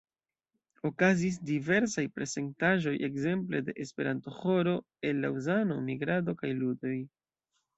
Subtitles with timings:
[0.87, 4.75] Okazis diversaj prezentaĵoj ekzemple de esperanto-ĥoro
[5.11, 6.97] el Laŭzano, migrado kaj ludoj.